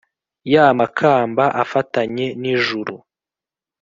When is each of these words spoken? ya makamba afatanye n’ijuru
ya 0.53 0.65
makamba 0.79 1.45
afatanye 1.63 2.27
n’ijuru 2.41 2.95